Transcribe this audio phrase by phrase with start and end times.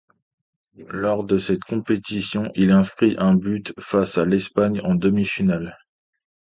[0.89, 5.77] Lors de cette compétition, il inscrit un but face à l'Espagne en demi-finale.